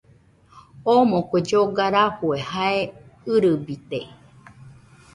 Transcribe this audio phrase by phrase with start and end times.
[0.95, 2.79] Omo kue lloga rafue jae
[3.33, 4.01] ɨrɨbide